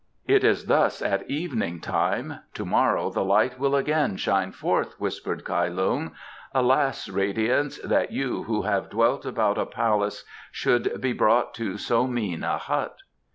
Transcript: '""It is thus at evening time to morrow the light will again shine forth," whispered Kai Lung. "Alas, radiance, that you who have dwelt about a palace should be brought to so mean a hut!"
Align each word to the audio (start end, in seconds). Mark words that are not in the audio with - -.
'""It 0.35 0.43
is 0.43 0.65
thus 0.65 1.03
at 1.03 1.29
evening 1.29 1.79
time 1.79 2.39
to 2.55 2.65
morrow 2.65 3.11
the 3.11 3.23
light 3.23 3.59
will 3.59 3.75
again 3.75 4.17
shine 4.17 4.51
forth," 4.51 4.99
whispered 4.99 5.45
Kai 5.45 5.67
Lung. 5.67 6.15
"Alas, 6.55 7.07
radiance, 7.07 7.77
that 7.83 8.11
you 8.11 8.41
who 8.45 8.63
have 8.63 8.89
dwelt 8.89 9.27
about 9.27 9.59
a 9.59 9.65
palace 9.67 10.25
should 10.51 10.99
be 10.99 11.13
brought 11.13 11.53
to 11.53 11.77
so 11.77 12.07
mean 12.07 12.43
a 12.43 12.57
hut!" 12.57 12.97